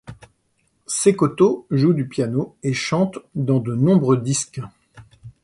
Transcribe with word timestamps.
Sekoto 0.87 1.67
joue 1.69 1.93
du 1.93 2.07
piano 2.07 2.55
et 2.63 2.73
chante 2.73 3.19
dans 3.35 3.59
de 3.59 3.75
nombreux 3.75 4.17
disques. 4.19 4.61